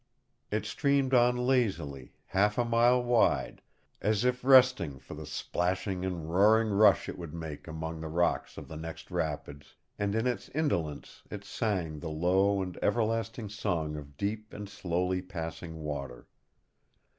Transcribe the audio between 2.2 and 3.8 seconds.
half a mile wide,